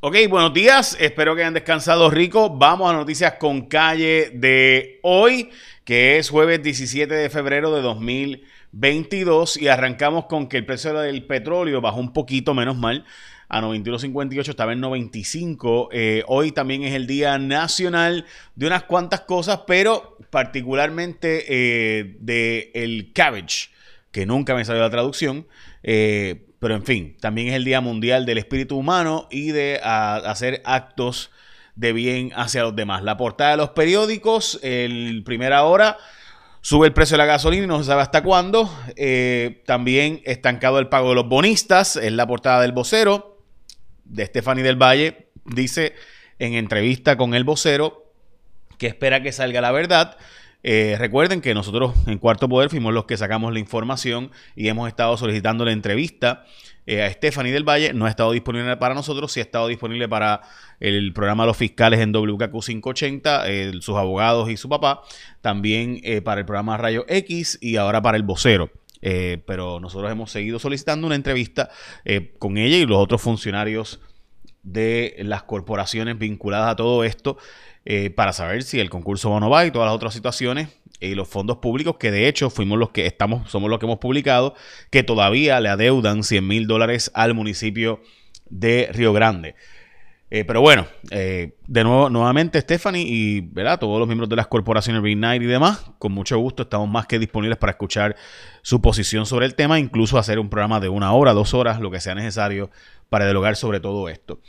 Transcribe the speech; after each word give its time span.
Ok, 0.00 0.14
buenos 0.30 0.54
días. 0.54 0.96
Espero 1.00 1.34
que 1.34 1.40
hayan 1.42 1.54
descansado 1.54 2.08
rico. 2.08 2.50
Vamos 2.50 2.88
a 2.88 2.92
noticias 2.92 3.32
con 3.32 3.62
calle 3.62 4.30
de 4.32 5.00
hoy, 5.02 5.50
que 5.82 6.18
es 6.18 6.30
jueves 6.30 6.62
17 6.62 7.12
de 7.12 7.28
febrero 7.28 7.74
de 7.74 7.82
2022. 7.82 9.56
Y 9.56 9.66
arrancamos 9.66 10.26
con 10.26 10.48
que 10.48 10.56
el 10.56 10.64
precio 10.64 10.94
del 10.94 11.26
petróleo 11.26 11.80
bajó 11.80 11.98
un 11.98 12.12
poquito, 12.12 12.54
menos 12.54 12.76
mal, 12.76 13.04
a 13.48 13.60
91.58, 13.60 14.50
estaba 14.50 14.72
en 14.72 14.78
95. 14.78 15.88
Eh, 15.90 16.22
hoy 16.28 16.52
también 16.52 16.84
es 16.84 16.94
el 16.94 17.08
Día 17.08 17.36
Nacional 17.38 18.24
de 18.54 18.66
unas 18.68 18.84
cuantas 18.84 19.22
cosas, 19.22 19.62
pero 19.66 20.16
particularmente 20.30 21.44
eh, 21.48 22.14
de 22.20 22.70
el 22.74 23.12
cabbage, 23.12 23.70
que 24.12 24.26
nunca 24.26 24.54
me 24.54 24.64
salió 24.64 24.80
la 24.80 24.90
traducción. 24.90 25.48
Eh, 25.82 26.47
pero 26.58 26.74
en 26.74 26.84
fin, 26.84 27.16
también 27.20 27.48
es 27.48 27.54
el 27.54 27.64
Día 27.64 27.80
Mundial 27.80 28.26
del 28.26 28.38
Espíritu 28.38 28.76
Humano 28.76 29.28
y 29.30 29.52
de 29.52 29.80
hacer 29.82 30.60
actos 30.64 31.30
de 31.76 31.92
bien 31.92 32.32
hacia 32.34 32.62
los 32.62 32.74
demás. 32.74 33.04
La 33.04 33.16
portada 33.16 33.52
de 33.52 33.56
los 33.58 33.70
periódicos, 33.70 34.58
el 34.62 35.22
primera 35.24 35.62
hora, 35.62 35.96
sube 36.60 36.88
el 36.88 36.92
precio 36.92 37.14
de 37.14 37.18
la 37.18 37.26
gasolina 37.26 37.64
y 37.64 37.66
no 37.68 37.78
se 37.78 37.84
sabe 37.84 38.02
hasta 38.02 38.22
cuándo. 38.22 38.68
Eh, 38.96 39.62
también 39.66 40.20
estancado 40.24 40.80
el 40.80 40.88
pago 40.88 41.10
de 41.10 41.14
los 41.14 41.28
bonistas, 41.28 41.94
es 41.96 42.12
la 42.12 42.26
portada 42.26 42.60
del 42.62 42.72
vocero 42.72 43.38
de 44.04 44.26
Stephanie 44.26 44.64
del 44.64 44.76
Valle. 44.76 45.28
Dice 45.44 45.94
en 46.40 46.54
entrevista 46.54 47.16
con 47.16 47.34
el 47.34 47.44
vocero 47.44 48.12
que 48.76 48.88
espera 48.88 49.22
que 49.22 49.30
salga 49.30 49.60
la 49.60 49.70
verdad. 49.70 50.16
Eh, 50.62 50.96
recuerden 50.98 51.40
que 51.40 51.54
nosotros 51.54 51.94
en 52.06 52.18
Cuarto 52.18 52.48
Poder 52.48 52.68
fuimos 52.70 52.92
los 52.92 53.04
que 53.04 53.16
sacamos 53.16 53.52
la 53.52 53.58
información 53.58 54.30
y 54.56 54.68
hemos 54.68 54.88
estado 54.88 55.16
solicitando 55.16 55.64
la 55.64 55.72
entrevista 55.72 56.44
eh, 56.86 57.02
a 57.02 57.12
Stephanie 57.12 57.52
del 57.52 57.68
Valle. 57.68 57.92
No 57.92 58.06
ha 58.06 58.10
estado 58.10 58.32
disponible 58.32 58.76
para 58.76 58.94
nosotros, 58.94 59.30
sí 59.30 59.40
ha 59.40 59.44
estado 59.44 59.68
disponible 59.68 60.08
para 60.08 60.42
el 60.80 61.12
programa 61.12 61.46
los 61.46 61.56
fiscales 61.56 62.00
en 62.00 62.12
WKQ 62.12 62.64
580, 62.64 63.44
sus 63.80 63.96
abogados 63.96 64.50
y 64.50 64.56
su 64.56 64.68
papá. 64.68 65.02
También 65.40 66.00
eh, 66.02 66.22
para 66.22 66.40
el 66.40 66.46
programa 66.46 66.76
Rayo 66.76 67.04
X 67.08 67.58
y 67.60 67.76
ahora 67.76 68.02
para 68.02 68.16
el 68.16 68.24
vocero. 68.24 68.70
pero 69.00 69.78
nosotros 69.78 70.10
hemos 70.10 70.32
seguido 70.32 70.58
solicitando 70.58 71.06
una 71.06 71.14
entrevista 71.14 71.70
con 72.38 72.58
ella 72.58 72.78
y 72.78 72.84
los 72.84 72.98
otros 72.98 73.22
funcionarios 73.22 74.00
de 74.72 75.16
las 75.20 75.42
corporaciones 75.42 76.18
vinculadas 76.18 76.72
a 76.72 76.76
todo 76.76 77.04
esto. 77.04 77.38
Eh, 77.90 78.10
para 78.10 78.34
saber 78.34 78.64
si 78.64 78.80
el 78.80 78.90
concurso 78.90 79.30
va 79.30 79.36
o 79.36 79.40
no 79.40 79.48
va 79.48 79.64
y 79.64 79.70
todas 79.70 79.86
las 79.86 79.94
otras 79.94 80.12
situaciones 80.12 80.68
y 81.00 81.14
los 81.14 81.26
fondos 81.26 81.56
públicos 81.56 81.96
que 81.96 82.10
de 82.10 82.28
hecho 82.28 82.50
fuimos 82.50 82.78
los 82.78 82.90
que 82.90 83.06
estamos, 83.06 83.50
somos 83.50 83.70
los 83.70 83.78
que 83.78 83.86
hemos 83.86 83.98
publicado, 83.98 84.54
que 84.90 85.02
todavía 85.02 85.58
le 85.60 85.70
adeudan 85.70 86.22
100 86.22 86.46
mil 86.46 86.66
dólares 86.66 87.10
al 87.14 87.32
municipio 87.32 88.02
de 88.50 88.90
Río 88.92 89.14
Grande. 89.14 89.54
Eh, 90.30 90.44
pero 90.44 90.60
bueno, 90.60 90.86
eh, 91.10 91.54
de 91.66 91.84
nuevo, 91.84 92.10
nuevamente 92.10 92.60
Stephanie 92.60 93.06
y 93.08 93.40
¿verdad? 93.40 93.78
todos 93.78 93.98
los 93.98 94.06
miembros 94.06 94.28
de 94.28 94.36
las 94.36 94.46
corporaciones 94.46 95.00
Big 95.00 95.16
Night 95.16 95.40
y 95.40 95.46
demás, 95.46 95.90
con 95.98 96.12
mucho 96.12 96.36
gusto 96.38 96.64
estamos 96.64 96.90
más 96.90 97.06
que 97.06 97.18
disponibles 97.18 97.56
para 97.56 97.70
escuchar 97.70 98.14
su 98.60 98.82
posición 98.82 99.24
sobre 99.24 99.46
el 99.46 99.54
tema, 99.54 99.78
incluso 99.78 100.18
hacer 100.18 100.38
un 100.38 100.50
programa 100.50 100.80
de 100.80 100.90
una 100.90 101.12
hora, 101.14 101.32
dos 101.32 101.54
horas, 101.54 101.80
lo 101.80 101.90
que 101.90 102.00
sea 102.00 102.14
necesario 102.14 102.70
para 103.08 103.24
dialogar 103.24 103.56
sobre 103.56 103.80
todo 103.80 104.08
esto. 104.08 104.40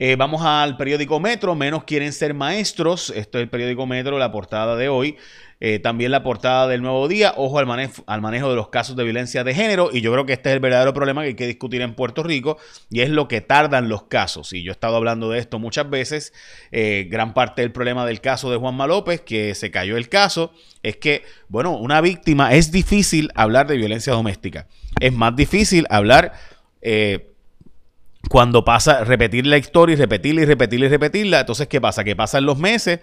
Eh, 0.00 0.16
vamos 0.16 0.42
al 0.42 0.76
periódico 0.76 1.20
Metro, 1.20 1.54
menos 1.54 1.84
quieren 1.84 2.12
ser 2.12 2.34
maestros. 2.34 3.10
Esto 3.14 3.38
es 3.38 3.42
el 3.42 3.48
periódico 3.48 3.86
Metro, 3.86 4.18
la 4.18 4.32
portada 4.32 4.74
de 4.76 4.88
hoy. 4.88 5.16
Eh, 5.60 5.78
también 5.78 6.10
la 6.10 6.24
portada 6.24 6.66
del 6.66 6.82
nuevo 6.82 7.06
día, 7.06 7.32
ojo 7.36 7.60
al 7.60 7.66
manejo, 7.66 8.50
de 8.50 8.56
los 8.56 8.68
casos 8.68 8.96
de 8.96 9.04
violencia 9.04 9.44
de 9.44 9.54
género. 9.54 9.90
Y 9.92 10.00
yo 10.00 10.12
creo 10.12 10.26
que 10.26 10.32
este 10.32 10.50
es 10.50 10.54
el 10.54 10.60
verdadero 10.60 10.92
problema 10.92 11.22
que 11.22 11.28
hay 11.28 11.34
que 11.36 11.46
discutir 11.46 11.80
en 11.80 11.94
Puerto 11.94 12.24
Rico 12.24 12.58
y 12.90 13.02
es 13.02 13.08
lo 13.08 13.28
que 13.28 13.40
tardan 13.40 13.88
los 13.88 14.02
casos. 14.02 14.52
Y 14.52 14.64
yo 14.64 14.72
he 14.72 14.74
estado 14.74 14.96
hablando 14.96 15.30
de 15.30 15.38
esto 15.38 15.60
muchas 15.60 15.88
veces. 15.88 16.32
Eh, 16.72 17.06
gran 17.08 17.32
parte 17.32 17.62
del 17.62 17.70
problema 17.70 18.04
del 18.04 18.20
caso 18.20 18.50
de 18.50 18.56
Juanma 18.56 18.88
López, 18.88 19.20
que 19.20 19.54
se 19.54 19.70
cayó 19.70 19.96
el 19.96 20.08
caso, 20.08 20.52
es 20.82 20.96
que, 20.96 21.22
bueno, 21.48 21.78
una 21.78 22.00
víctima 22.00 22.52
es 22.52 22.72
difícil 22.72 23.30
hablar 23.36 23.68
de 23.68 23.76
violencia 23.76 24.12
doméstica. 24.12 24.66
Es 24.98 25.12
más 25.12 25.36
difícil 25.36 25.86
hablar 25.88 26.32
cuando 28.34 28.64
pasa, 28.64 29.04
repetir 29.04 29.46
la 29.46 29.58
historia 29.58 29.92
y 29.92 29.96
repetirla 29.96 30.42
y 30.42 30.44
repetirla 30.44 30.86
y 30.86 30.88
repetirla, 30.88 31.40
entonces, 31.42 31.68
¿qué 31.68 31.80
pasa? 31.80 32.02
Que 32.02 32.16
pasan 32.16 32.44
los 32.44 32.58
meses 32.58 32.98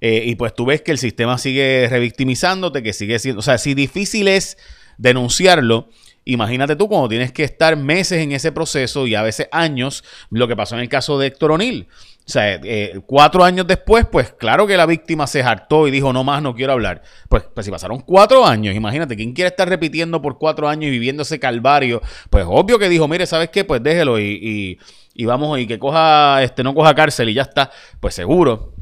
eh, 0.00 0.22
y 0.24 0.36
pues 0.36 0.54
tú 0.54 0.64
ves 0.64 0.80
que 0.82 0.92
el 0.92 0.98
sistema 0.98 1.38
sigue 1.38 1.88
revictimizándote, 1.90 2.84
que 2.84 2.92
sigue 2.92 3.18
siendo, 3.18 3.40
o 3.40 3.42
sea, 3.42 3.58
si 3.58 3.74
difícil 3.74 4.28
es 4.28 4.56
denunciarlo, 4.96 5.88
imagínate 6.24 6.76
tú 6.76 6.86
cuando 6.86 7.08
tienes 7.08 7.32
que 7.32 7.42
estar 7.42 7.76
meses 7.76 8.20
en 8.20 8.30
ese 8.30 8.52
proceso 8.52 9.08
y 9.08 9.16
a 9.16 9.22
veces 9.22 9.48
años, 9.50 10.04
lo 10.30 10.46
que 10.46 10.54
pasó 10.54 10.76
en 10.76 10.82
el 10.82 10.88
caso 10.88 11.18
de 11.18 11.26
Héctor 11.26 11.50
O'Neill. 11.50 11.88
O 12.28 12.32
sea, 12.32 12.54
eh, 12.54 13.00
cuatro 13.06 13.44
años 13.44 13.68
después, 13.68 14.04
pues 14.10 14.32
claro 14.32 14.66
que 14.66 14.76
la 14.76 14.84
víctima 14.84 15.28
se 15.28 15.44
hartó 15.44 15.86
y 15.86 15.92
dijo, 15.92 16.12
no 16.12 16.24
más, 16.24 16.42
no 16.42 16.56
quiero 16.56 16.72
hablar. 16.72 17.02
Pues, 17.28 17.44
pues 17.54 17.64
si 17.64 17.70
pasaron 17.70 18.00
cuatro 18.00 18.44
años, 18.44 18.74
imagínate, 18.74 19.14
¿quién 19.14 19.32
quiere 19.32 19.50
estar 19.50 19.68
repitiendo 19.68 20.20
por 20.20 20.36
cuatro 20.36 20.68
años 20.68 20.88
y 20.88 20.90
viviendo 20.90 21.22
ese 21.22 21.38
calvario? 21.38 22.02
Pues 22.28 22.44
obvio 22.48 22.80
que 22.80 22.88
dijo, 22.88 23.06
mire, 23.06 23.26
¿sabes 23.26 23.50
qué? 23.50 23.64
Pues 23.64 23.80
déjelo 23.80 24.18
y, 24.18 24.76
y, 25.14 25.24
vamos, 25.24 25.56
y 25.60 25.68
que 25.68 25.78
coja, 25.78 26.42
este, 26.42 26.64
no 26.64 26.74
coja 26.74 26.96
cárcel 26.96 27.28
y 27.28 27.34
ya 27.34 27.42
está. 27.42 27.70
Pues 28.00 28.16
seguro. 28.16 28.75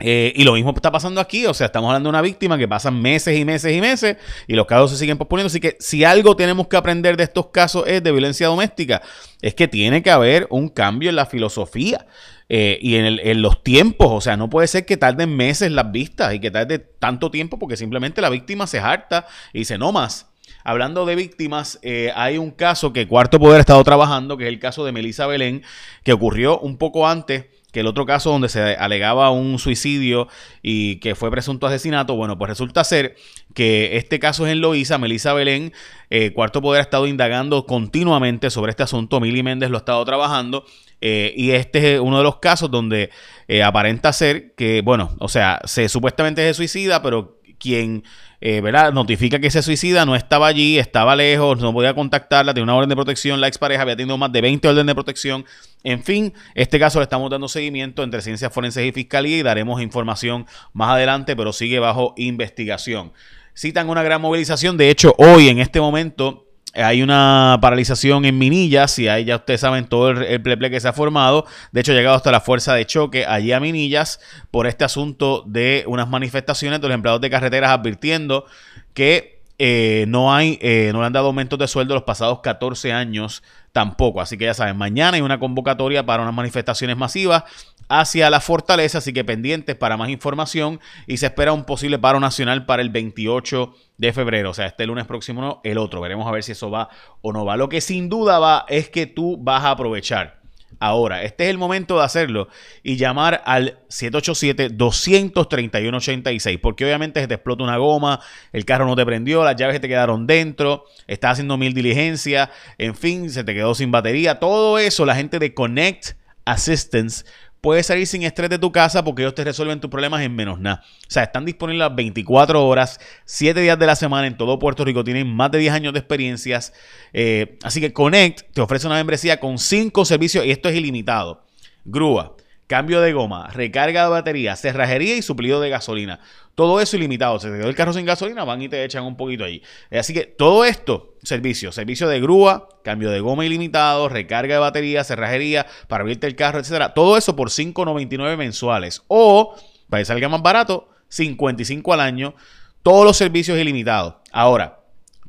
Eh, 0.00 0.32
y 0.34 0.44
lo 0.44 0.54
mismo 0.54 0.72
está 0.74 0.90
pasando 0.90 1.20
aquí, 1.20 1.46
o 1.46 1.54
sea, 1.54 1.66
estamos 1.66 1.88
hablando 1.88 2.08
de 2.08 2.10
una 2.10 2.22
víctima 2.22 2.58
que 2.58 2.66
pasan 2.66 3.00
meses 3.00 3.38
y 3.38 3.44
meses 3.44 3.76
y 3.76 3.80
meses 3.80 4.16
y 4.48 4.54
los 4.54 4.66
casos 4.66 4.90
se 4.90 4.96
siguen 4.96 5.18
posponiendo. 5.18 5.46
Así 5.46 5.60
que 5.60 5.76
si 5.80 6.04
algo 6.04 6.34
tenemos 6.34 6.66
que 6.68 6.76
aprender 6.76 7.16
de 7.16 7.24
estos 7.24 7.48
casos 7.48 7.84
es 7.86 8.02
de 8.02 8.10
violencia 8.10 8.48
doméstica, 8.48 9.02
es 9.40 9.54
que 9.54 9.68
tiene 9.68 10.02
que 10.02 10.10
haber 10.10 10.46
un 10.50 10.68
cambio 10.68 11.10
en 11.10 11.16
la 11.16 11.26
filosofía. 11.26 12.06
Eh, 12.54 12.78
y 12.82 12.96
en, 12.96 13.40
los 13.40 13.62
tiempos, 13.62 14.08
o 14.10 14.20
sea, 14.20 14.36
no 14.36 14.50
puede 14.50 14.66
ser 14.66 14.84
que 14.84 14.98
tarden 14.98 15.34
meses 15.34 15.72
las 15.72 15.90
vistas 15.90 16.34
y 16.34 16.38
que 16.38 16.50
tarde 16.50 16.78
tanto 16.78 17.30
tiempo 17.30 17.58
porque 17.58 17.78
simplemente 17.78 18.20
la 18.20 18.28
víctima 18.28 18.66
se 18.66 18.78
harta 18.78 19.26
y 19.54 19.60
dice 19.60 19.78
no 19.78 19.90
más. 19.90 20.26
Hablando 20.64 21.06
de 21.06 21.16
víctimas, 21.16 21.78
eh, 21.82 22.12
hay 22.14 22.36
un 22.36 22.50
caso 22.50 22.92
que 22.92 23.08
Cuarto 23.08 23.38
Poder 23.38 23.56
ha 23.56 23.60
estado 23.60 23.82
trabajando, 23.84 24.36
que 24.36 24.44
es 24.44 24.48
el 24.48 24.58
caso 24.58 24.84
de 24.84 24.92
Melissa 24.92 25.26
Belén, 25.26 25.62
que 26.04 26.12
ocurrió 26.12 26.58
un 26.58 26.76
poco 26.76 27.08
antes 27.08 27.46
que 27.72 27.80
el 27.80 27.86
otro 27.86 28.06
caso 28.06 28.30
donde 28.30 28.48
se 28.48 28.60
alegaba 28.76 29.30
un 29.30 29.58
suicidio 29.58 30.28
y 30.62 30.96
que 30.96 31.14
fue 31.14 31.30
presunto 31.30 31.66
asesinato, 31.66 32.14
bueno, 32.14 32.38
pues 32.38 32.50
resulta 32.50 32.84
ser 32.84 33.16
que 33.54 33.96
este 33.96 34.18
caso 34.18 34.46
es 34.46 34.52
en 34.52 34.60
Loíza, 34.60 34.98
Melissa 34.98 35.32
Belén, 35.32 35.72
eh, 36.10 36.32
Cuarto 36.32 36.62
Poder 36.62 36.80
ha 36.80 36.82
estado 36.82 37.06
indagando 37.06 37.66
continuamente 37.66 38.50
sobre 38.50 38.70
este 38.70 38.82
asunto, 38.82 39.18
Mili 39.20 39.42
Méndez 39.42 39.70
lo 39.70 39.78
ha 39.78 39.80
estado 39.80 40.04
trabajando 40.04 40.64
eh, 41.00 41.34
y 41.36 41.50
este 41.50 41.94
es 41.94 42.00
uno 42.00 42.18
de 42.18 42.22
los 42.22 42.36
casos 42.36 42.70
donde 42.70 43.10
eh, 43.48 43.62
aparenta 43.64 44.12
ser 44.12 44.52
que, 44.54 44.82
bueno, 44.82 45.16
o 45.18 45.28
sea, 45.28 45.60
se 45.64 45.88
supuestamente 45.88 46.46
se 46.46 46.54
suicida, 46.54 47.02
pero 47.02 47.40
quien 47.62 48.02
eh, 48.40 48.60
¿verdad? 48.60 48.92
notifica 48.92 49.38
que 49.38 49.50
se 49.52 49.62
suicida, 49.62 50.04
no 50.04 50.16
estaba 50.16 50.48
allí, 50.48 50.76
estaba 50.76 51.14
lejos, 51.14 51.60
no 51.60 51.72
podía 51.72 51.94
contactarla, 51.94 52.52
tenía 52.52 52.64
una 52.64 52.74
orden 52.74 52.88
de 52.88 52.96
protección, 52.96 53.40
la 53.40 53.46
expareja 53.46 53.82
había 53.82 53.96
tenido 53.96 54.18
más 54.18 54.32
de 54.32 54.40
20 54.40 54.66
órdenes 54.66 54.86
de 54.88 54.94
protección. 54.94 55.44
En 55.84 56.02
fin, 56.02 56.34
este 56.56 56.80
caso 56.80 56.98
le 56.98 57.04
estamos 57.04 57.30
dando 57.30 57.46
seguimiento 57.46 58.02
entre 58.02 58.20
Ciencias 58.20 58.52
Forenses 58.52 58.84
y 58.84 58.90
Fiscalía 58.90 59.38
y 59.38 59.42
daremos 59.42 59.80
información 59.80 60.46
más 60.72 60.90
adelante, 60.90 61.36
pero 61.36 61.52
sigue 61.52 61.78
bajo 61.78 62.14
investigación. 62.16 63.12
Citan 63.54 63.88
una 63.88 64.02
gran 64.02 64.20
movilización, 64.20 64.76
de 64.76 64.90
hecho, 64.90 65.14
hoy 65.18 65.48
en 65.48 65.60
este 65.60 65.80
momento 65.80 66.51
hay 66.74 67.02
una 67.02 67.58
paralización 67.60 68.24
en 68.24 68.38
Minillas 68.38 68.98
y 68.98 69.08
ahí 69.08 69.24
ya 69.24 69.36
ustedes 69.36 69.60
saben 69.60 69.86
todo 69.86 70.10
el, 70.10 70.40
pleple 70.42 70.70
que 70.70 70.80
se 70.80 70.88
ha 70.88 70.92
formado. 70.92 71.46
De 71.70 71.80
hecho, 71.80 71.92
ha 71.92 71.94
llegado 71.94 72.16
hasta 72.16 72.32
la 72.32 72.40
fuerza 72.40 72.74
de 72.74 72.86
choque 72.86 73.26
allí 73.26 73.52
a 73.52 73.60
Minillas 73.60 74.20
por 74.50 74.66
este 74.66 74.84
asunto 74.84 75.44
de 75.46 75.84
unas 75.86 76.08
manifestaciones 76.08 76.80
de 76.80 76.88
los 76.88 76.94
empleados 76.94 77.20
de 77.20 77.30
carreteras 77.30 77.72
advirtiendo 77.72 78.46
que 78.94 79.42
eh, 79.58 80.06
no 80.08 80.34
hay, 80.34 80.58
eh, 80.62 80.90
no 80.92 81.00
le 81.00 81.06
han 81.06 81.12
dado 81.12 81.26
aumentos 81.26 81.58
de 81.58 81.68
sueldo 81.68 81.94
los 81.94 82.04
pasados 82.04 82.40
14 82.40 82.92
años 82.92 83.42
tampoco. 83.72 84.20
Así 84.20 84.38
que 84.38 84.44
ya 84.44 84.54
saben, 84.54 84.76
mañana 84.76 85.16
hay 85.16 85.22
una 85.22 85.38
convocatoria 85.38 86.04
para 86.04 86.22
unas 86.22 86.34
manifestaciones 86.34 86.96
masivas 86.96 87.44
hacia 87.88 88.30
la 88.30 88.40
fortaleza, 88.40 88.98
así 88.98 89.12
que 89.12 89.24
pendientes 89.24 89.76
para 89.76 89.96
más 89.96 90.08
información 90.08 90.80
y 91.06 91.18
se 91.18 91.26
espera 91.26 91.52
un 91.52 91.64
posible 91.64 91.98
paro 91.98 92.20
nacional 92.20 92.64
para 92.64 92.82
el 92.82 92.90
28 92.90 93.74
de 93.98 94.12
febrero, 94.12 94.50
o 94.50 94.54
sea, 94.54 94.66
este 94.66 94.86
lunes 94.86 95.06
próximo 95.06 95.60
el 95.64 95.78
otro, 95.78 96.00
veremos 96.00 96.26
a 96.26 96.30
ver 96.30 96.42
si 96.42 96.52
eso 96.52 96.70
va 96.70 96.88
o 97.20 97.32
no 97.32 97.44
va. 97.44 97.56
Lo 97.56 97.68
que 97.68 97.80
sin 97.80 98.08
duda 98.08 98.38
va 98.38 98.64
es 98.68 98.88
que 98.88 99.06
tú 99.06 99.36
vas 99.38 99.64
a 99.64 99.70
aprovechar. 99.70 100.41
Ahora, 100.84 101.22
este 101.22 101.44
es 101.44 101.50
el 101.50 101.58
momento 101.58 101.98
de 101.98 102.04
hacerlo 102.04 102.48
y 102.82 102.96
llamar 102.96 103.40
al 103.46 103.78
787-231-86, 103.88 106.58
porque 106.60 106.84
obviamente 106.84 107.20
se 107.20 107.28
te 107.28 107.34
explota 107.34 107.62
una 107.62 107.76
goma, 107.76 108.18
el 108.52 108.64
carro 108.64 108.84
no 108.84 108.96
te 108.96 109.06
prendió, 109.06 109.44
las 109.44 109.54
llaves 109.54 109.80
te 109.80 109.86
quedaron 109.86 110.26
dentro, 110.26 110.86
estás 111.06 111.34
haciendo 111.34 111.56
mil 111.56 111.72
diligencias, 111.72 112.48
en 112.78 112.96
fin, 112.96 113.30
se 113.30 113.44
te 113.44 113.54
quedó 113.54 113.76
sin 113.76 113.92
batería, 113.92 114.40
todo 114.40 114.76
eso 114.76 115.06
la 115.06 115.14
gente 115.14 115.38
de 115.38 115.54
Connect 115.54 116.16
Assistance 116.46 117.26
puedes 117.62 117.86
salir 117.86 118.06
sin 118.06 118.24
estrés 118.24 118.50
de 118.50 118.58
tu 118.58 118.72
casa 118.72 119.02
porque 119.04 119.22
ellos 119.22 119.34
te 119.34 119.44
resuelven 119.44 119.80
tus 119.80 119.88
problemas 119.88 120.20
en 120.22 120.34
menos 120.34 120.58
nada. 120.58 120.82
O 120.84 121.10
sea, 121.10 121.22
están 121.22 121.46
disponibles 121.46 121.88
las 121.88 121.94
24 121.94 122.66
horas, 122.66 123.00
7 123.24 123.58
días 123.60 123.78
de 123.78 123.86
la 123.86 123.96
semana 123.96 124.26
en 124.26 124.36
todo 124.36 124.58
Puerto 124.58 124.84
Rico. 124.84 125.04
Tienen 125.04 125.32
más 125.32 125.50
de 125.52 125.58
10 125.58 125.72
años 125.72 125.92
de 125.92 126.00
experiencias. 126.00 126.74
Eh, 127.12 127.56
así 127.62 127.80
que 127.80 127.92
Connect 127.92 128.52
te 128.52 128.60
ofrece 128.60 128.86
una 128.88 128.96
membresía 128.96 129.38
con 129.38 129.58
5 129.58 130.04
servicios 130.04 130.44
y 130.44 130.50
esto 130.50 130.68
es 130.68 130.76
ilimitado. 130.76 131.44
grúa, 131.84 132.36
cambio 132.66 133.00
de 133.00 133.12
goma, 133.12 133.48
recarga 133.48 134.04
de 134.04 134.10
batería, 134.10 134.56
cerrajería 134.56 135.16
y 135.16 135.22
suplido 135.22 135.60
de 135.60 135.68
gasolina. 135.68 136.20
Todo 136.54 136.80
eso 136.80 136.96
ilimitado. 136.96 137.38
Se 137.38 137.50
te 137.50 137.58
quedó 137.58 137.68
el 137.68 137.74
carro 137.74 137.92
sin 137.92 138.06
gasolina, 138.06 138.44
van 138.44 138.62
y 138.62 138.68
te 138.68 138.84
echan 138.84 139.04
un 139.04 139.16
poquito 139.16 139.44
ahí. 139.44 139.62
Así 139.90 140.12
que 140.12 140.24
todo 140.24 140.64
esto, 140.64 141.14
servicio, 141.22 141.72
servicio 141.72 142.08
de 142.08 142.20
grúa, 142.20 142.68
cambio 142.84 143.10
de 143.10 143.20
goma 143.20 143.44
ilimitado, 143.44 144.08
recarga 144.08 144.54
de 144.54 144.60
batería, 144.60 145.04
cerrajería, 145.04 145.66
para 145.88 146.02
abrirte 146.02 146.26
el 146.26 146.36
carro, 146.36 146.58
etcétera. 146.58 146.94
Todo 146.94 147.16
eso 147.16 147.36
por 147.36 147.50
5.99 147.50 148.36
mensuales. 148.36 149.02
O, 149.08 149.54
para 149.88 150.02
que 150.02 150.06
salga 150.06 150.28
más 150.28 150.42
barato, 150.42 150.88
55 151.08 151.92
al 151.92 152.00
año. 152.00 152.34
Todos 152.82 153.04
los 153.04 153.16
servicios 153.16 153.58
ilimitados. 153.58 154.16
Ahora, 154.32 154.82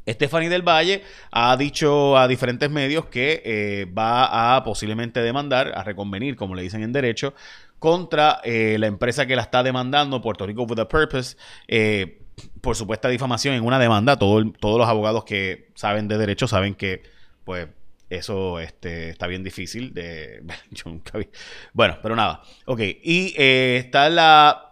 Stephanie 0.06 0.48
del 0.48 0.62
Valle 0.62 1.02
ha 1.30 1.56
dicho 1.56 2.16
a 2.16 2.28
diferentes 2.28 2.70
medios 2.70 3.06
que 3.06 3.42
eh, 3.44 3.86
va 3.86 4.56
a 4.56 4.64
posiblemente 4.64 5.20
demandar, 5.20 5.72
a 5.74 5.82
reconvenir, 5.82 6.36
como 6.36 6.54
le 6.54 6.62
dicen 6.62 6.82
en 6.82 6.92
derecho, 6.92 7.34
contra 7.78 8.40
eh, 8.44 8.76
la 8.78 8.86
empresa 8.86 9.26
que 9.26 9.36
la 9.36 9.42
está 9.42 9.62
demandando, 9.62 10.20
Puerto 10.20 10.46
Rico 10.46 10.62
with 10.64 10.78
a 10.78 10.88
Purpose, 10.88 11.36
eh, 11.68 12.20
por 12.60 12.76
supuesta 12.76 13.08
difamación 13.08 13.54
en 13.54 13.64
una 13.64 13.78
demanda. 13.78 14.16
todos 14.18 14.44
los 14.62 14.88
abogados 14.88 15.24
que 15.24 15.68
saben 15.74 16.08
de 16.08 16.18
derecho 16.18 16.48
saben 16.48 16.74
que, 16.74 17.02
pues, 17.44 17.68
eso 18.10 18.60
este, 18.60 19.10
está 19.10 19.26
bien 19.26 19.42
difícil. 19.42 19.92
Yo 20.70 20.90
nunca 20.90 21.18
vi. 21.18 21.28
Bueno, 21.72 21.98
pero 22.02 22.14
nada. 22.14 22.42
Ok, 22.66 22.80
y 22.80 23.34
está 23.36 24.08
la 24.08 24.63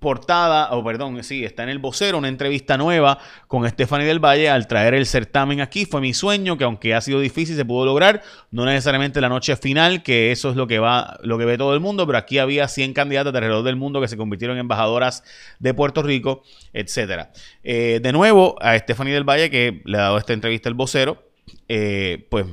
portada, 0.00 0.70
o 0.72 0.84
perdón, 0.84 1.22
sí, 1.22 1.44
está 1.44 1.62
en 1.62 1.68
el 1.68 1.78
vocero, 1.78 2.18
una 2.18 2.28
entrevista 2.28 2.76
nueva 2.76 3.18
con 3.46 3.68
Stephanie 3.68 4.06
del 4.06 4.18
Valle 4.18 4.48
al 4.48 4.66
traer 4.66 4.94
el 4.94 5.06
certamen 5.06 5.60
aquí. 5.60 5.84
Fue 5.84 6.00
mi 6.00 6.14
sueño, 6.14 6.56
que 6.56 6.64
aunque 6.64 6.94
ha 6.94 7.00
sido 7.00 7.20
difícil, 7.20 7.56
se 7.56 7.64
pudo 7.64 7.84
lograr. 7.84 8.22
No 8.50 8.64
necesariamente 8.64 9.20
la 9.20 9.28
noche 9.28 9.56
final, 9.56 10.02
que 10.02 10.32
eso 10.32 10.50
es 10.50 10.56
lo 10.56 10.66
que 10.66 10.78
va, 10.78 11.18
lo 11.22 11.38
que 11.38 11.44
ve 11.44 11.58
todo 11.58 11.74
el 11.74 11.80
mundo, 11.80 12.06
pero 12.06 12.18
aquí 12.18 12.38
había 12.38 12.68
100 12.68 12.92
candidatas 12.92 13.32
de 13.32 13.38
alrededor 13.38 13.64
del 13.64 13.76
mundo 13.76 14.00
que 14.00 14.08
se 14.08 14.16
convirtieron 14.16 14.56
en 14.56 14.62
embajadoras 14.62 15.24
de 15.58 15.74
Puerto 15.74 16.02
Rico, 16.02 16.42
etcétera. 16.72 17.32
Eh, 17.62 18.00
de 18.02 18.12
nuevo, 18.12 18.56
a 18.60 18.78
Stephanie 18.78 19.14
del 19.14 19.24
Valle, 19.24 19.50
que 19.50 19.82
le 19.84 19.98
ha 19.98 20.02
dado 20.02 20.18
esta 20.18 20.32
entrevista 20.32 20.68
el 20.68 20.74
vocero, 20.74 21.22
eh, 21.68 22.26
pues 22.30 22.46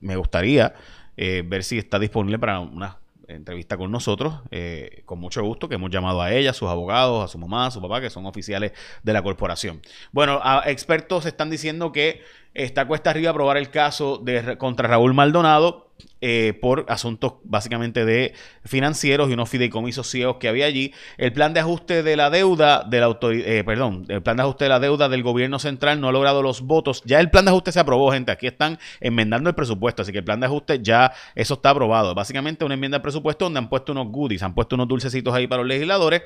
me 0.00 0.16
gustaría 0.16 0.74
eh, 1.16 1.42
ver 1.44 1.64
si 1.64 1.78
está 1.78 1.98
disponible 1.98 2.38
para 2.38 2.60
una 2.60 2.98
entrevista 3.28 3.76
con 3.76 3.90
nosotros, 3.92 4.40
eh, 4.50 5.02
con 5.04 5.20
mucho 5.20 5.42
gusto, 5.42 5.68
que 5.68 5.76
hemos 5.76 5.90
llamado 5.90 6.22
a 6.22 6.32
ella, 6.32 6.50
a 6.50 6.54
sus 6.54 6.68
abogados, 6.68 7.24
a 7.24 7.28
su 7.28 7.38
mamá, 7.38 7.66
a 7.66 7.70
su 7.70 7.80
papá, 7.80 8.00
que 8.00 8.10
son 8.10 8.26
oficiales 8.26 8.72
de 9.02 9.12
la 9.12 9.22
corporación. 9.22 9.80
Bueno, 10.12 10.40
expertos 10.64 11.26
están 11.26 11.50
diciendo 11.50 11.92
que 11.92 12.22
está 12.54 12.86
cuesta 12.86 13.10
arriba 13.10 13.32
probar 13.32 13.58
el 13.58 13.70
caso 13.70 14.18
de, 14.18 14.56
contra 14.58 14.88
Raúl 14.88 15.14
Maldonado 15.14 15.87
eh, 16.20 16.58
por 16.60 16.84
asuntos 16.88 17.34
básicamente 17.44 18.04
de 18.04 18.34
financieros 18.64 19.30
y 19.30 19.34
unos 19.34 19.48
fideicomisos 19.48 20.08
ciegos 20.08 20.38
que 20.38 20.48
había 20.48 20.66
allí. 20.66 20.92
El 21.16 21.32
plan 21.32 21.54
de 21.54 21.60
ajuste 21.60 22.02
de 22.02 22.16
la 22.16 22.28
deuda 22.28 22.82
de 22.82 22.98
la 22.98 23.06
autoridad, 23.06 23.48
eh, 23.48 23.62
perdón, 23.62 24.04
el 24.08 24.20
plan 24.20 24.36
de 24.36 24.42
ajuste 24.42 24.64
de 24.64 24.70
la 24.70 24.80
deuda 24.80 25.08
del 25.08 25.22
gobierno 25.22 25.60
central 25.60 26.00
no 26.00 26.08
ha 26.08 26.12
logrado 26.12 26.42
los 26.42 26.62
votos. 26.62 27.02
Ya 27.04 27.20
el 27.20 27.30
plan 27.30 27.44
de 27.44 27.52
ajuste 27.52 27.70
se 27.70 27.78
aprobó, 27.78 28.10
gente. 28.10 28.32
Aquí 28.32 28.48
están 28.48 28.80
enmendando 29.00 29.48
el 29.48 29.54
presupuesto, 29.54 30.02
así 30.02 30.10
que 30.10 30.18
el 30.18 30.24
plan 30.24 30.40
de 30.40 30.46
ajuste 30.46 30.80
ya 30.82 31.12
eso 31.36 31.54
está 31.54 31.70
aprobado. 31.70 32.14
Básicamente 32.16 32.64
una 32.64 32.74
enmienda 32.74 32.96
al 32.96 33.02
presupuesto 33.02 33.44
donde 33.44 33.58
han 33.58 33.68
puesto 33.68 33.92
unos 33.92 34.08
goodies, 34.08 34.42
han 34.42 34.54
puesto 34.54 34.74
unos 34.74 34.88
dulcecitos 34.88 35.32
ahí 35.32 35.46
para 35.46 35.62
los 35.62 35.68
legisladores, 35.68 36.22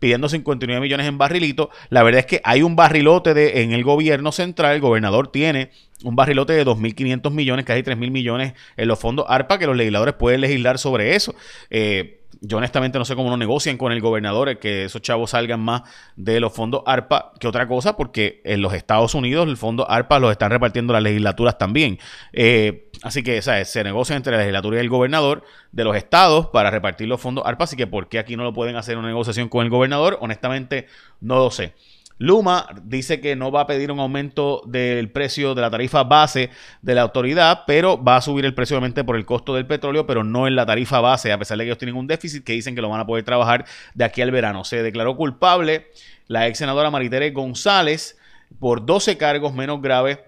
pidiendo 0.00 0.28
59 0.28 0.80
millones 0.80 1.06
en 1.06 1.18
barrilito. 1.18 1.70
La 1.90 2.02
verdad 2.02 2.20
es 2.20 2.26
que 2.26 2.40
hay 2.42 2.62
un 2.62 2.74
barrilote 2.74 3.32
de, 3.32 3.62
en 3.62 3.72
el 3.72 3.84
gobierno 3.84 4.32
central, 4.32 4.74
el 4.74 4.80
gobernador 4.80 5.28
tiene 5.28 5.70
un 6.06 6.14
barrilote 6.14 6.52
de 6.52 6.64
2.500 6.64 7.32
millones, 7.32 7.64
casi 7.64 7.82
3.000 7.82 8.10
millones 8.12 8.54
en 8.76 8.86
los 8.86 8.98
fondos 8.98 9.26
ARPA, 9.28 9.58
que 9.58 9.66
los 9.66 9.76
legisladores 9.76 10.14
pueden 10.14 10.40
legislar 10.40 10.78
sobre 10.78 11.16
eso. 11.16 11.34
Eh, 11.68 12.22
yo 12.40 12.58
honestamente 12.58 12.96
no 12.98 13.04
sé 13.04 13.16
cómo 13.16 13.28
no 13.28 13.36
negocian 13.36 13.76
con 13.76 13.90
el 13.90 14.00
gobernador 14.00 14.58
que 14.58 14.84
esos 14.84 15.02
chavos 15.02 15.30
salgan 15.30 15.58
más 15.58 15.82
de 16.14 16.38
los 16.38 16.52
fondos 16.52 16.82
ARPA 16.86 17.32
que 17.40 17.48
otra 17.48 17.66
cosa, 17.66 17.96
porque 17.96 18.40
en 18.44 18.62
los 18.62 18.72
Estados 18.72 19.16
Unidos 19.16 19.48
el 19.48 19.56
fondo 19.56 19.90
ARPA 19.90 20.20
los 20.20 20.30
están 20.30 20.52
repartiendo 20.52 20.92
las 20.92 21.02
legislaturas 21.02 21.58
también. 21.58 21.98
Eh, 22.32 22.88
así 23.02 23.24
que 23.24 23.42
se 23.42 23.82
negocian 23.82 24.18
entre 24.18 24.32
la 24.32 24.38
legislatura 24.38 24.76
y 24.76 24.80
el 24.80 24.88
gobernador 24.88 25.42
de 25.72 25.82
los 25.82 25.96
estados 25.96 26.46
para 26.48 26.70
repartir 26.70 27.08
los 27.08 27.20
fondos 27.20 27.44
ARPA, 27.44 27.64
así 27.64 27.76
que 27.76 27.88
¿por 27.88 28.08
qué 28.08 28.20
aquí 28.20 28.36
no 28.36 28.44
lo 28.44 28.52
pueden 28.52 28.76
hacer 28.76 28.96
una 28.96 29.08
negociación 29.08 29.48
con 29.48 29.64
el 29.64 29.70
gobernador? 29.70 30.18
Honestamente 30.20 30.86
no 31.20 31.36
lo 31.36 31.50
sé. 31.50 31.74
Luma 32.18 32.66
dice 32.82 33.20
que 33.20 33.36
no 33.36 33.50
va 33.50 33.62
a 33.62 33.66
pedir 33.66 33.92
un 33.92 34.00
aumento 34.00 34.62
del 34.66 35.10
precio 35.10 35.54
de 35.54 35.60
la 35.60 35.70
tarifa 35.70 36.04
base 36.04 36.50
de 36.80 36.94
la 36.94 37.02
autoridad, 37.02 37.64
pero 37.66 38.02
va 38.02 38.16
a 38.16 38.22
subir 38.22 38.44
el 38.44 38.54
precio 38.54 38.76
obviamente 38.76 39.04
por 39.04 39.16
el 39.16 39.26
costo 39.26 39.54
del 39.54 39.66
petróleo, 39.66 40.06
pero 40.06 40.24
no 40.24 40.46
en 40.46 40.56
la 40.56 40.64
tarifa 40.64 41.00
base, 41.00 41.32
a 41.32 41.38
pesar 41.38 41.58
de 41.58 41.64
que 41.64 41.68
ellos 41.68 41.78
tienen 41.78 41.96
un 41.96 42.06
déficit 42.06 42.42
que 42.42 42.54
dicen 42.54 42.74
que 42.74 42.80
lo 42.80 42.88
van 42.88 43.00
a 43.00 43.06
poder 43.06 43.24
trabajar 43.24 43.66
de 43.94 44.04
aquí 44.04 44.22
al 44.22 44.30
verano. 44.30 44.64
Se 44.64 44.82
declaró 44.82 45.16
culpable 45.16 45.88
la 46.26 46.46
ex 46.46 46.58
senadora 46.58 46.90
Maritere 46.90 47.30
González 47.30 48.18
por 48.58 48.86
12 48.86 49.18
cargos 49.18 49.52
menos 49.52 49.82
graves 49.82 50.18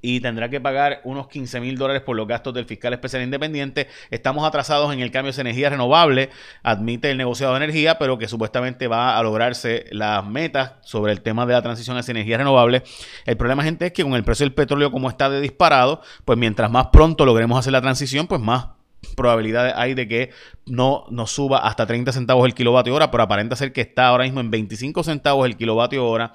y 0.00 0.20
tendrá 0.20 0.48
que 0.48 0.60
pagar 0.60 1.00
unos 1.04 1.28
15 1.28 1.60
mil 1.60 1.76
dólares 1.76 2.02
por 2.02 2.16
los 2.16 2.26
gastos 2.26 2.54
del 2.54 2.64
fiscal 2.64 2.92
especial 2.92 3.22
independiente. 3.22 3.88
Estamos 4.10 4.46
atrasados 4.46 4.92
en 4.92 5.00
el 5.00 5.10
cambio 5.10 5.32
de 5.32 5.40
energía 5.40 5.70
renovable, 5.70 6.30
admite 6.62 7.10
el 7.10 7.16
negociado 7.16 7.54
de 7.54 7.64
energía, 7.64 7.98
pero 7.98 8.18
que 8.18 8.28
supuestamente 8.28 8.86
va 8.86 9.18
a 9.18 9.22
lograrse 9.22 9.86
las 9.90 10.24
metas 10.24 10.72
sobre 10.82 11.12
el 11.12 11.20
tema 11.20 11.46
de 11.46 11.54
la 11.54 11.62
transición 11.62 11.96
hacia 11.96 12.12
energía 12.12 12.38
renovable. 12.38 12.82
El 13.24 13.36
problema, 13.36 13.62
gente, 13.62 13.86
es 13.86 13.92
que 13.92 14.02
con 14.02 14.14
el 14.14 14.24
precio 14.24 14.44
del 14.44 14.54
petróleo 14.54 14.90
como 14.90 15.08
está 15.08 15.30
de 15.30 15.40
disparado, 15.40 16.02
pues 16.24 16.38
mientras 16.38 16.70
más 16.70 16.88
pronto 16.88 17.24
logremos 17.24 17.58
hacer 17.58 17.72
la 17.72 17.80
transición, 17.80 18.26
pues 18.26 18.40
más 18.40 18.78
probabilidades 19.16 19.74
hay 19.76 19.94
de 19.94 20.08
que 20.08 20.30
no 20.66 21.04
nos 21.10 21.30
suba 21.30 21.58
hasta 21.58 21.86
30 21.86 22.12
centavos 22.12 22.46
el 22.46 22.54
kilovatio 22.54 22.94
hora, 22.94 23.10
pero 23.10 23.22
aparenta 23.22 23.56
ser 23.56 23.72
que 23.72 23.80
está 23.80 24.08
ahora 24.08 24.24
mismo 24.24 24.40
en 24.40 24.50
25 24.50 25.02
centavos 25.04 25.46
el 25.46 25.56
kilovatio 25.56 26.06
hora. 26.06 26.32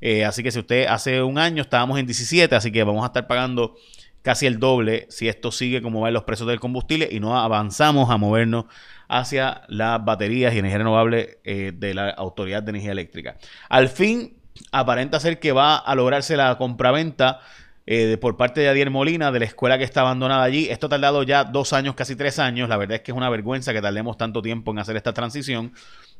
Eh, 0.00 0.24
así 0.24 0.42
que 0.42 0.50
si 0.50 0.58
usted 0.58 0.86
hace 0.86 1.22
un 1.22 1.38
año 1.38 1.62
estábamos 1.62 1.98
en 1.98 2.06
17, 2.06 2.54
así 2.54 2.70
que 2.70 2.84
vamos 2.84 3.02
a 3.02 3.06
estar 3.06 3.26
pagando 3.26 3.76
casi 4.22 4.46
el 4.46 4.58
doble 4.58 5.06
si 5.08 5.28
esto 5.28 5.52
sigue 5.52 5.80
como 5.80 6.00
van 6.00 6.12
los 6.12 6.24
precios 6.24 6.48
del 6.48 6.58
combustible 6.58 7.08
y 7.10 7.20
no 7.20 7.38
avanzamos 7.38 8.10
a 8.10 8.16
movernos 8.16 8.64
hacia 9.08 9.62
las 9.68 10.04
baterías 10.04 10.52
y 10.52 10.58
energía 10.58 10.78
renovable 10.78 11.38
eh, 11.44 11.72
de 11.74 11.94
la 11.94 12.10
Autoridad 12.10 12.62
de 12.62 12.70
Energía 12.70 12.92
Eléctrica. 12.92 13.36
Al 13.68 13.88
fin, 13.88 14.36
aparenta 14.72 15.20
ser 15.20 15.38
que 15.38 15.52
va 15.52 15.76
a 15.76 15.94
lograrse 15.94 16.36
la 16.36 16.58
compraventa 16.58 17.40
eh, 17.86 18.18
por 18.20 18.36
parte 18.36 18.60
de 18.60 18.68
Adiel 18.68 18.90
Molina 18.90 19.30
de 19.30 19.38
la 19.38 19.44
escuela 19.44 19.78
que 19.78 19.84
está 19.84 20.00
abandonada 20.00 20.42
allí. 20.42 20.68
Esto 20.70 20.86
ha 20.86 20.90
tardado 20.90 21.22
ya 21.22 21.44
dos 21.44 21.72
años, 21.72 21.94
casi 21.94 22.16
tres 22.16 22.40
años. 22.40 22.68
La 22.68 22.76
verdad 22.76 22.96
es 22.96 23.02
que 23.02 23.12
es 23.12 23.16
una 23.16 23.30
vergüenza 23.30 23.72
que 23.72 23.80
tardemos 23.80 24.18
tanto 24.18 24.42
tiempo 24.42 24.72
en 24.72 24.80
hacer 24.80 24.96
esta 24.96 25.12
transición 25.12 25.72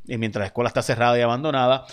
mientras 0.08 0.40
la 0.40 0.46
escuela 0.46 0.68
está 0.68 0.82
cerrada 0.82 1.18
y 1.18 1.22
abandonada. 1.22 1.86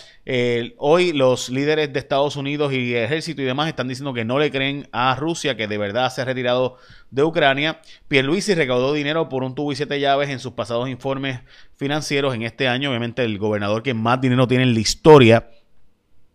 hoy 0.78 1.12
los 1.12 1.48
líderes 1.48 1.92
de 1.92 1.98
Estados 1.98 2.36
Unidos 2.36 2.72
y 2.72 2.94
ejército 2.94 3.42
y 3.42 3.44
demás 3.44 3.68
están 3.68 3.88
diciendo 3.88 4.14
que 4.14 4.24
no 4.24 4.38
le 4.38 4.50
creen 4.50 4.88
a 4.92 5.14
Rusia, 5.16 5.56
que 5.56 5.66
de 5.66 5.78
verdad 5.78 6.10
se 6.10 6.22
ha 6.22 6.24
retirado 6.24 6.76
de 7.10 7.22
Ucrania. 7.22 7.80
Pierluisi 8.08 8.54
recaudó 8.54 8.92
dinero 8.92 9.28
por 9.28 9.42
un 9.42 9.54
tubo 9.54 9.72
y 9.72 9.76
siete 9.76 10.00
llaves 10.00 10.30
en 10.30 10.40
sus 10.40 10.52
pasados 10.52 10.88
informes 10.88 11.40
financieros 11.76 12.34
en 12.34 12.42
este 12.42 12.68
año. 12.68 12.90
Obviamente 12.90 13.24
el 13.24 13.38
gobernador 13.38 13.82
que 13.82 13.94
más 13.94 14.20
dinero 14.20 14.46
tiene 14.46 14.64
en 14.64 14.74
la 14.74 14.80
historia 14.80 15.48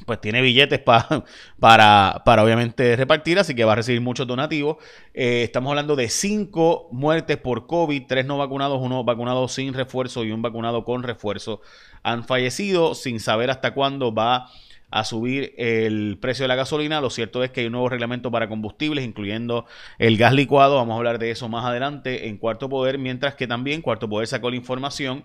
pues 0.09 0.21
tiene 0.21 0.41
billetes 0.41 0.79
para, 1.59 2.23
para 2.25 2.43
obviamente 2.43 2.95
repartir, 2.95 3.37
así 3.37 3.53
que 3.53 3.63
va 3.63 3.73
a 3.73 3.75
recibir 3.75 4.01
muchos 4.01 4.25
donativos. 4.25 4.77
Eh, 5.13 5.43
estamos 5.43 5.69
hablando 5.69 5.95
de 5.95 6.09
cinco 6.09 6.89
muertes 6.91 7.37
por 7.37 7.67
COVID, 7.67 8.07
tres 8.07 8.25
no 8.25 8.39
vacunados, 8.39 8.79
uno 8.81 9.03
vacunado 9.03 9.47
sin 9.47 9.75
refuerzo 9.75 10.23
y 10.23 10.31
un 10.31 10.41
vacunado 10.41 10.83
con 10.83 11.03
refuerzo 11.03 11.61
han 12.01 12.23
fallecido 12.23 12.95
sin 12.95 13.19
saber 13.19 13.51
hasta 13.51 13.75
cuándo 13.75 14.11
va 14.11 14.49
a 14.89 15.03
subir 15.03 15.53
el 15.59 16.17
precio 16.19 16.45
de 16.45 16.47
la 16.47 16.55
gasolina. 16.55 17.01
Lo 17.01 17.11
cierto 17.11 17.43
es 17.43 17.51
que 17.51 17.59
hay 17.59 17.67
un 17.67 17.73
nuevo 17.73 17.89
reglamento 17.89 18.31
para 18.31 18.49
combustibles, 18.49 19.05
incluyendo 19.05 19.67
el 19.99 20.17
gas 20.17 20.33
licuado. 20.33 20.77
Vamos 20.77 20.93
a 20.93 20.97
hablar 20.97 21.19
de 21.19 21.29
eso 21.29 21.49
más 21.49 21.65
adelante 21.65 22.29
en 22.29 22.37
Cuarto 22.37 22.67
Poder, 22.67 22.97
mientras 22.97 23.35
que 23.35 23.45
también 23.45 23.83
Cuarto 23.83 24.09
Poder 24.09 24.27
sacó 24.27 24.49
la 24.49 24.55
información 24.55 25.23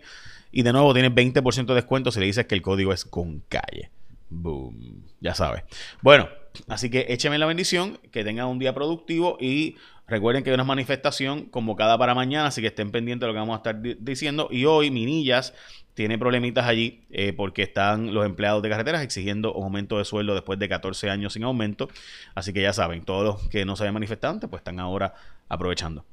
y 0.51 0.63
de 0.63 0.73
nuevo 0.73 0.93
tienes 0.93 1.11
20% 1.11 1.65
de 1.65 1.73
descuento 1.73 2.11
si 2.11 2.19
le 2.19 2.25
dices 2.25 2.45
que 2.45 2.55
el 2.55 2.61
código 2.61 2.93
es 2.93 3.05
con 3.05 3.41
calle. 3.49 3.91
Boom. 4.29 5.03
Ya 5.21 5.33
sabes. 5.33 5.63
Bueno, 6.01 6.27
Así 6.67 6.89
que 6.89 7.05
écheme 7.09 7.37
la 7.37 7.45
bendición, 7.45 7.99
que 8.11 8.23
tengan 8.23 8.47
un 8.47 8.59
día 8.59 8.73
productivo 8.73 9.37
y 9.39 9.75
recuerden 10.07 10.43
que 10.43 10.51
hay 10.51 10.53
una 10.53 10.63
manifestación 10.63 11.45
convocada 11.45 11.97
para 11.97 12.13
mañana, 12.13 12.47
así 12.47 12.61
que 12.61 12.67
estén 12.67 12.91
pendientes 12.91 13.21
de 13.21 13.27
lo 13.27 13.33
que 13.33 13.39
vamos 13.39 13.55
a 13.55 13.57
estar 13.57 13.81
diciendo. 13.99 14.47
Y 14.51 14.65
hoy 14.65 14.91
Minillas 14.91 15.53
tiene 15.93 16.17
problemitas 16.17 16.65
allí 16.65 17.05
eh, 17.09 17.33
porque 17.33 17.63
están 17.63 18.13
los 18.13 18.25
empleados 18.25 18.61
de 18.61 18.69
carreteras 18.69 19.01
exigiendo 19.01 19.53
un 19.53 19.63
aumento 19.63 19.97
de 19.97 20.05
sueldo 20.05 20.33
después 20.33 20.59
de 20.59 20.69
14 20.69 21.09
años 21.09 21.33
sin 21.33 21.43
aumento. 21.43 21.89
Así 22.33 22.53
que 22.53 22.61
ya 22.61 22.73
saben, 22.73 23.03
todos 23.03 23.23
los 23.23 23.49
que 23.49 23.65
no 23.65 23.75
se 23.75 23.83
hayan 23.83 23.93
manifestado 23.93 24.33
antes, 24.33 24.49
pues 24.49 24.61
están 24.61 24.79
ahora 24.79 25.13
aprovechando. 25.49 26.05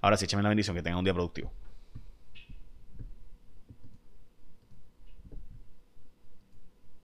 Ahora 0.00 0.16
sí, 0.16 0.24
écheme 0.24 0.42
la 0.42 0.48
bendición, 0.48 0.76
que 0.76 0.82
tengan 0.82 0.98
un 0.98 1.04
día 1.04 1.14
productivo. 1.14 1.52